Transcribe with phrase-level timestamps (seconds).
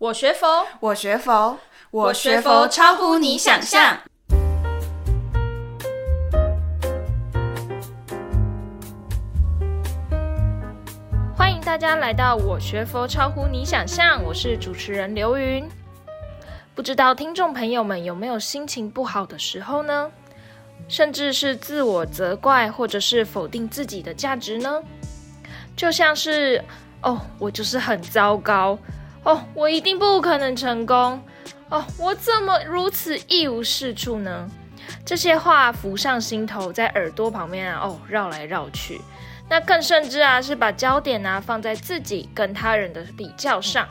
[0.00, 1.58] 我学佛，我学佛，
[1.90, 3.98] 我学佛超乎你想象。
[11.36, 15.68] 欢迎大家来到我学佛超乎你想象，我是主持人刘云。
[16.74, 20.10] 不知道听众朋友们有没有心情不好的时候呢？
[20.88, 24.82] 甚至是自我责怪，或者是否定自己的价值呢？
[25.76, 26.64] 就像是
[27.02, 28.78] 哦，我就是很糟糕。
[29.22, 31.22] 哦，我一定不可能成功。
[31.68, 34.48] 哦，我怎么如此一无是处呢？
[35.04, 39.00] 这些话浮上心头，在耳朵旁边啊，哦，绕来绕去。
[39.48, 43.86] 那更甚至啊，是把焦点啊放在自己跟他人的比较上，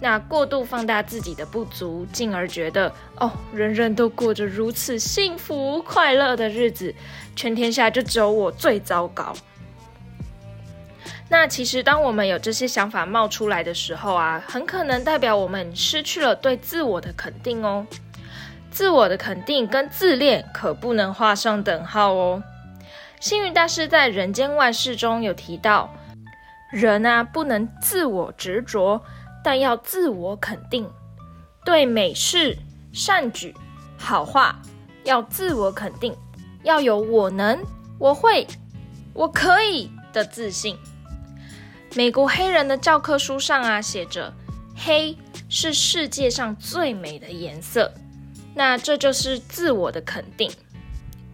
[0.00, 6.94] 那过度放大自己的不足，进而觉得哦，人人都过着如此幸福快乐的日子，
[7.36, 9.32] 全天下就只有我最糟糕。
[11.32, 17.86] 那其实，当我们有这些想法冒出来的时候啊，很可能代表我们失去了对自我的肯定哦。
[18.68, 22.42] 自我的肯定跟自恋可不能画上等号哦。
[23.20, 25.94] 星云大师在《人间万事》中有提到，
[26.72, 29.00] 人啊不能自我执着，
[29.44, 30.90] 但要自我肯定。
[31.64, 32.58] 对美事、
[32.92, 33.54] 善举、
[33.96, 34.60] 好话，
[35.04, 36.12] 要自我肯定，
[36.64, 37.56] 要有我能、
[38.00, 38.48] 我会、
[39.14, 40.76] 我可以的自信。
[41.94, 44.32] 美国黑人的教科书上啊，写着
[44.76, 45.16] 黑
[45.48, 47.92] 是世界上最美的颜色，
[48.54, 50.50] 那这就是自我的肯定。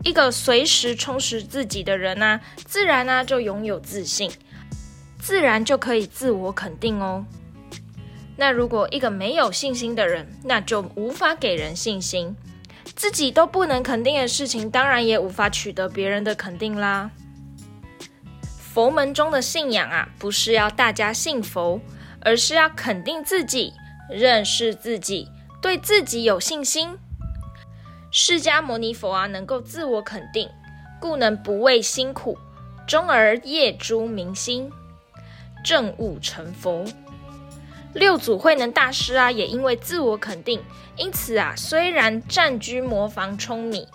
[0.02, 4.30] 一个随时充实自己的人啊，自然呢就拥有自信，
[5.20, 7.26] 自然就可以自我肯定哦。
[8.36, 12.34] 那如果一个没有信心的人，那就无法给人信心，
[12.94, 17.10] 自己都不能肯定的事情，当然也无法取得别人的肯定啦。
[18.76, 21.80] 佛门中的信仰啊，不是要大家信佛，
[22.20, 23.72] 而是要肯定自己、
[24.10, 25.30] 认识自己、
[25.62, 26.98] 对自己有信心。
[28.10, 30.50] 释迦牟尼佛啊，能够自我肯定，
[31.00, 32.36] 故能不畏辛苦，
[32.86, 34.70] 终而业诸明心，
[35.64, 36.84] 正悟成佛。
[37.94, 40.62] 六祖慧能大师啊，也因为自我肯定，
[40.98, 43.88] 因此啊，虽然暂居磨房舂米，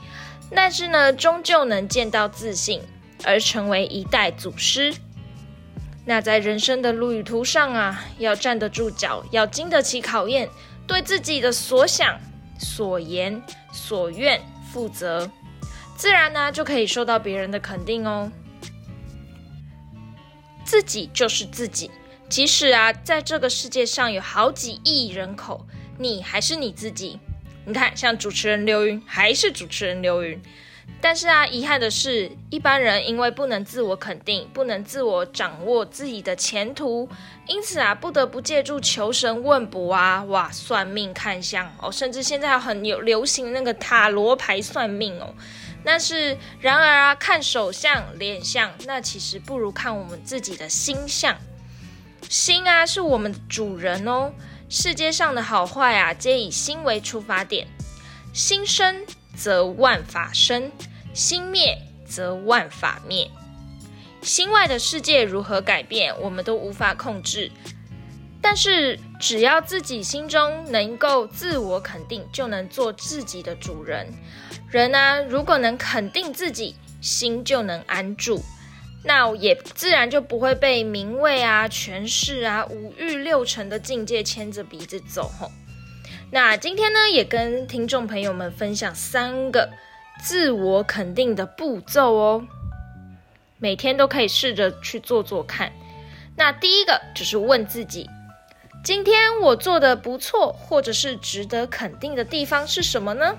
[0.50, 2.82] 但是呢，终究能见到自信。
[3.24, 4.94] 而成为一代祖师。
[6.06, 10.50] 那在人生的路旅途上啊，要站得住脚，要经得起考验，
[10.88, 12.20] 对自己的所想、
[12.60, 15.30] 所言、所愿负责，
[15.96, 18.32] 自然呢就可以受到别人的肯定哦。
[20.66, 21.92] 自己就是自己，
[22.30, 25.68] 即使啊在这个世界上有好几亿人口，
[25.98, 27.20] 你还是你自己。
[27.64, 30.42] 你看，像主持人刘云，还是主持人刘云。
[31.04, 37.10] 但是啊，遗憾的是，一般人因为不能自我肯定，不能自我掌握自己的前途，
[37.48, 45.34] 因此啊，不得不借助求神问卜啊，哇，算命看相哦，甚至现在很有流行那个塔罗牌算命哦。
[45.84, 51.36] 但是，然而啊，看手相、脸相，那其实不如看我们自己的心相。
[52.30, 54.32] 心啊，是我们的主人哦。
[54.70, 57.68] 世界上的好坏啊，皆以心为出发点，
[58.32, 59.04] 心生
[59.36, 60.72] 则万法生。
[61.14, 63.30] 心灭则万法灭，
[64.22, 67.52] 心外的世界如何改变，我们都无法控制。
[68.42, 74.08] 但是，只要自己心中能够自我肯定，就能做自己的主人。
[74.70, 78.42] 人啊，如果能肯定自己，心就能安住，
[79.04, 85.30] 那也自然就不会被名位啊、权势啊、五欲六尘的境界牵着鼻子走。
[85.38, 85.52] 吼，
[86.32, 89.70] 那今天呢，也跟听众朋友们分享三个。
[90.24, 92.46] 自我肯定的步骤哦，
[93.58, 95.72] 每天都可以试着去做做看。
[96.36, 98.08] 那第一个就是问自己：
[98.84, 103.36] 今天我做的不错，或者是值得肯定的地方是什么呢？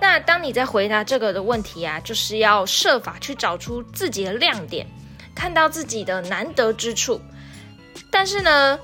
[0.00, 4.88] 那当你在回答这个的问题啊，就是要设法去找出自己的亮点，
[5.32, 7.20] 看到自己的难得之处。
[8.10, 8.80] 但是呢，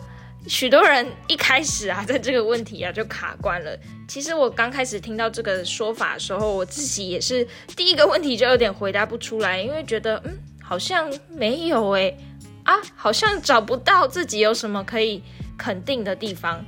[0.46, 3.76] 许多人一开始啊，在这个问题啊就卡关了。
[4.08, 7.46] 其实我刚开始听到这个说法的时候，我自己也是
[7.76, 12.16] 第一个问题就有点回答不出来，因为觉得嗯，好像没有诶，
[12.64, 15.22] 啊，好像找不到自己有什么可以
[15.56, 16.64] 肯定的地方。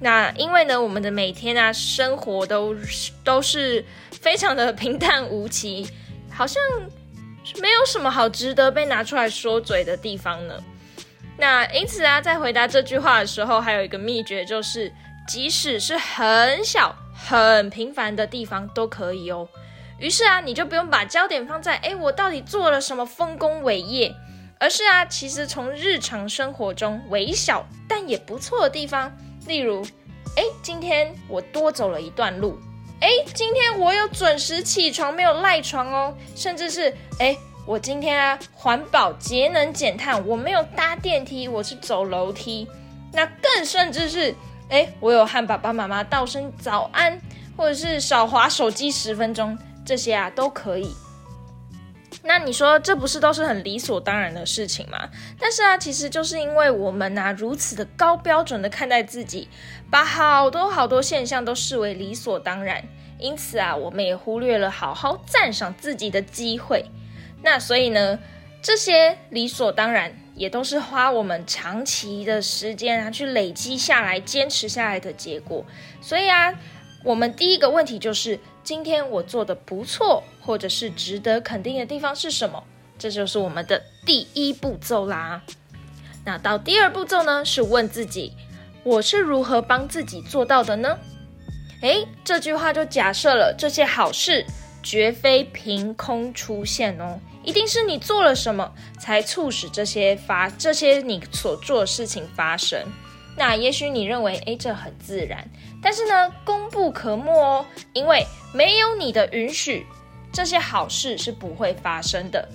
[0.00, 2.74] 那因为呢，我们的每天啊，生活都
[3.22, 5.86] 都是非常的平淡无奇，
[6.30, 6.60] 好像
[7.60, 10.54] 没有什么好值得被拿出来说嘴的地方呢。
[11.38, 14.92] 那因此啊，在回答这句话的时候，还有一个秘诀，就是
[15.26, 19.48] 即使是很小、很平凡的地方都可以哦。
[19.98, 24.12] 于是啊，你就不用把焦点放在“诶，我到底做了什么丰功伟业”，
[24.58, 29.10] 而是啊，其实从日常生活中微小但也不错的地方，
[29.46, 29.82] 例如，
[30.36, 32.58] 哎，今天我多走了一段路，
[33.00, 42.66] 哎，今天我有准时起床，没有赖床哦，甚至是，哎，我今天啊环保节能减碳，我没有搭电梯，我是走楼梯。
[43.12, 44.34] 那更甚至是，
[44.68, 47.20] 哎，我有和爸爸妈妈道声早安，
[47.56, 50.92] 或者是少滑手机十分钟，这些啊都可以。
[52.24, 55.08] 那你说这不是都是很理所当然的事情吗？
[55.38, 59.48] 但是啊，其实就是因为我们啊如此的高标准的看待自己，
[59.88, 62.82] 把好多好多现象都视为理所当然，
[63.18, 66.86] 因此啊，我们也忽略了好好赞赏自己的机会。
[67.42, 68.18] 那所以呢，
[68.62, 75.64] 这些理所当然也都是花我们长期的时间啊去累积下来、坚持下来的结果。
[76.00, 76.54] 所以啊，
[77.04, 78.38] 我们第一个问题就是。
[78.64, 82.62] 今天我做的不错，或者是值得肯定的地方是什么？
[82.96, 85.42] 这就是我们的第一步骤啦。
[86.24, 88.34] 那到第二步骤呢，是问自己：
[88.84, 90.96] 我是如何帮自己做到的呢？
[91.80, 94.46] 诶，这句话就假设了这些好事
[94.80, 102.80] 绝非凭空出现哦，一定是你做了什么才促使这些发这些你所做的事情发生。
[103.36, 105.48] 那也许你认为，诶，这很自然，
[105.82, 109.86] 但是呢，功不可没哦，因为没有你的允许，
[110.32, 112.46] 这些好事是不会发生的。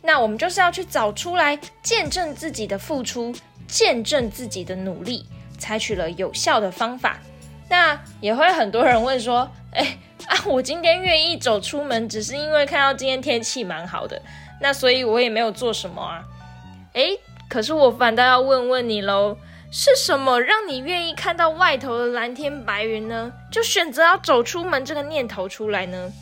[0.00, 3.34] 那我们就是要去找出来，见证自己的付出，
[3.68, 5.26] 见证自己的努力，
[5.58, 7.20] 采取了有效的方法。
[7.68, 9.98] 那也会很多人问说，诶，
[10.28, 14.20] 啊，我今天愿意走出门，只是因为看到今天天气蛮好的，
[14.60, 16.24] 那所以我也没有做什么啊。
[16.94, 19.36] 诶，可是我反倒要问问你喽。
[19.74, 23.32] 是什么让你愿意看到外头的蓝天白云呢？
[23.50, 26.12] 就选择要走出门这个念头出来呢？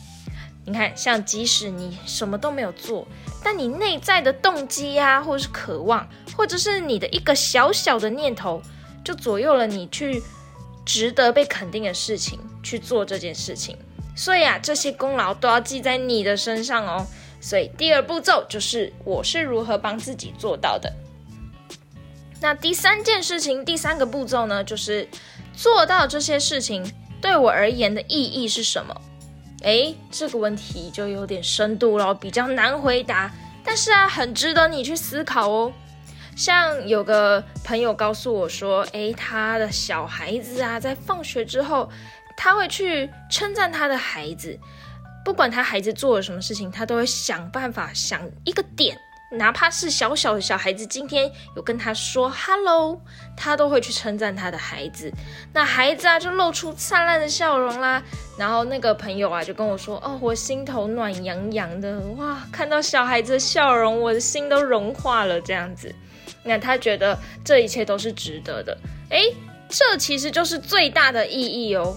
[0.65, 3.05] 你看，像即使你什么都没有做，
[3.43, 6.07] 但你内在的动机呀，或者是渴望，
[6.37, 8.61] 或者是你的一个小小的念头，
[9.03, 10.23] 就左右了你去
[10.85, 13.77] 值得被肯定的事情去做这件事情。
[14.15, 17.05] 所以啊，这些功劳都要记在你的身上哦。
[17.39, 20.93] 所以第二步骤就是我是如何帮自己做到的。
[22.39, 25.07] 那第三件事情，第三个步骤呢，就是
[25.53, 28.99] 做到这些事情对我而言的意义是什么？
[29.63, 33.31] 诶，这个问题就有点深度了，比较难回答。
[33.63, 35.71] 但是啊，很值得你去思考哦。
[36.35, 41.89] 像有个朋友告诉我说，诶，他的小孩子啊，在放学之后，
[42.37, 44.59] 他会去称赞他的孩子，
[45.23, 48.97] 不管他孩子做了什么事情，他都会想办法想一个点。
[49.33, 52.99] 哪怕是小小的小孩子，今天有跟他说 “hello”，
[53.37, 55.09] 他都会去称赞他的孩子。
[55.53, 58.03] 那孩子啊，就露出灿烂的笑容啦。
[58.37, 65.95] 然后那个朋友啊，就跟我说：“哦，我心头暖洋洋的，哇，看到小孩子的笑容，我的心都融化了。”这样子，
[66.43, 68.77] 那他觉得这一切都是值得的。
[69.09, 69.33] 诶，
[69.69, 71.95] 这其实就是最大的意义哦。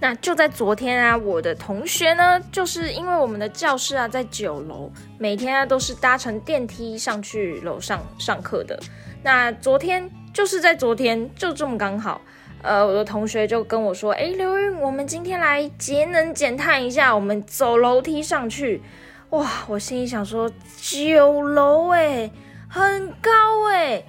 [0.00, 8.76] 那就在昨天啊，我的同学呢，就是因为我们的教室啊在九楼，每天啊都是搭乘电梯上去楼上上课的。
[9.22, 12.20] 那昨天就是在昨天，就这么刚好，
[12.62, 18.82] 呃，我的同学就跟我说：“诶，刘云，我们今天来节能减碳一下，我们走楼梯上去。”
[19.30, 20.50] 哇，我心里想说，
[20.80, 22.28] 九楼诶，
[22.72, 24.04] 很高诶。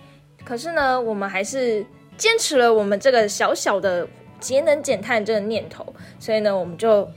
[0.46, 1.86] 可是呢，我们还是
[2.18, 4.08] 坚持了我们这个小小的。
[4.40, 7.10] 节能减碳这个念头，所以呢，我们就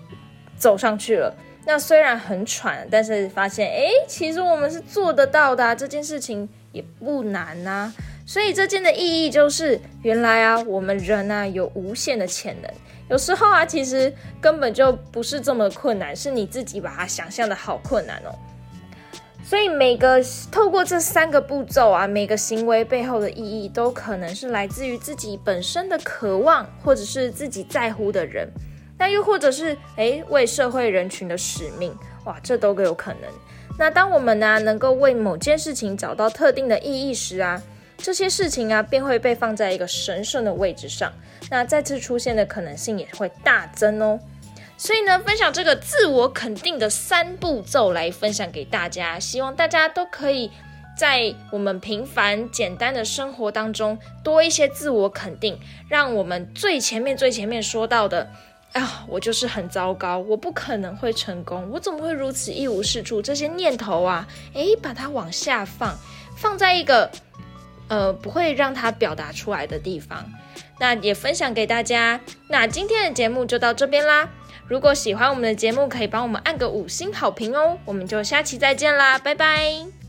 [0.56, 1.34] 走上去了。
[1.64, 7.92] 那虽然很喘，但是发现，哎，其实我们是做得到的，这件事情也不难呐。
[8.24, 12.70] 所以这件的意义就是，原来啊，我们人啊有无限的潜能。
[13.10, 18.32] 有时候啊，其实根本就不是这么困难，是你自己把它想象的好困难哦。
[19.48, 28.50] 所以每个透过这三个步骤啊，每个行为背后的意义都可能是来自于自己本身的渴望，或者是自己在乎的人，
[28.98, 33.30] 那又或者是诶为社会人群的使命，哇，这都有可能。
[33.78, 37.62] 那当我们呢、能够为某件事情找到特定的意义时啊，
[37.98, 41.12] 这些事情啊便会被放在一个神圣的位置上，
[41.48, 44.18] 那再次出现的可能性也会大增哦。
[44.76, 50.50] 所以呢，分享这个自我肯定的三步骤来分享给大家，希望大家都可以
[50.98, 58.28] 在我们平凡简单的生活当中多一些自我肯定，让我们最前面最前面说到的
[58.72, 63.22] 啊，我就是很糟糕，我不可能会成功，我怎么会如此一无是处？
[63.22, 65.96] 这些念头啊，诶，把它往下放，
[66.36, 67.10] 放在一个
[67.88, 70.24] 呃不会让它表达出来的地方。
[70.78, 72.20] 那也分享给大家。
[72.48, 74.28] 那今天的节目就到这边啦。
[74.68, 77.78] 如果喜欢我们的节目，可以帮我们按个五星好评哦。
[77.84, 80.05] 我们就下期再见啦，拜拜。